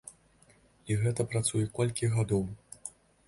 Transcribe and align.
І 0.93 0.97
гэта 1.01 1.25
працуе 1.35 1.63
колькі 1.79 2.11
гадоў. 2.17 2.43